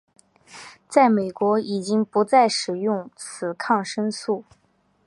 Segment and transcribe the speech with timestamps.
[0.89, 4.43] 在美国已经不再使用此抗生素。